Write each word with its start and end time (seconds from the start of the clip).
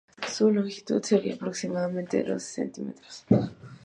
Su 0.27 0.49
longitud 0.49 0.99
sería 1.03 1.35
aproximadamente 1.35 2.23
de 2.23 2.31
doce 2.33 2.53
centímetros. 2.55 3.23